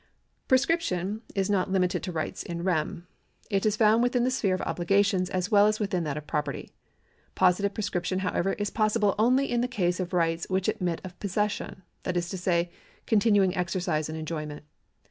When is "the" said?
4.23-4.31, 9.61-9.67